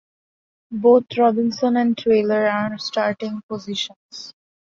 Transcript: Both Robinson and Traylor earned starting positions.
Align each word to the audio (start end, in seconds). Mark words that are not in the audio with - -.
Both 0.71 1.15
Robinson 1.15 1.77
and 1.77 1.95
Traylor 1.95 2.45
earned 2.51 2.81
starting 2.81 3.43
positions. 3.47 4.33